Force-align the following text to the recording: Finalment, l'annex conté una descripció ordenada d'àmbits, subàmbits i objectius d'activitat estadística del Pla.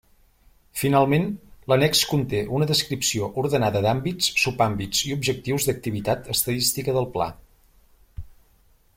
Finalment, 0.81 1.25
l'annex 1.71 1.99
conté 2.13 2.39
una 2.59 2.67
descripció 2.71 3.27
ordenada 3.41 3.83
d'àmbits, 3.87 4.29
subàmbits 4.45 5.03
i 5.11 5.13
objectius 5.17 5.67
d'activitat 5.69 6.31
estadística 6.37 6.97
del 6.97 7.07
Pla. 7.19 7.29